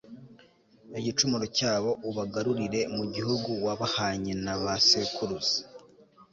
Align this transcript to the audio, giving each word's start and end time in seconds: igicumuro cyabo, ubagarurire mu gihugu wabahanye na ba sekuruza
igicumuro 0.99 1.45
cyabo, 1.57 1.89
ubagarurire 2.09 2.81
mu 2.95 3.03
gihugu 3.13 3.51
wabahanye 3.65 4.33
na 4.45 4.55
ba 4.61 4.73
sekuruza 4.87 5.59